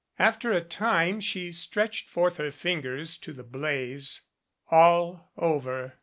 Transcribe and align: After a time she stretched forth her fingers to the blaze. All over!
After 0.17 0.51
a 0.51 0.63
time 0.63 1.19
she 1.19 1.51
stretched 1.51 2.09
forth 2.09 2.37
her 2.37 2.49
fingers 2.49 3.19
to 3.19 3.33
the 3.33 3.43
blaze. 3.43 4.21
All 4.71 5.29
over! 5.37 5.99